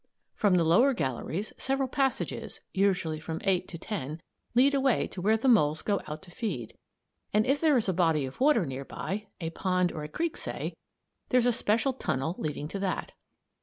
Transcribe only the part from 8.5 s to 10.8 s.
near by a pond or a creek, say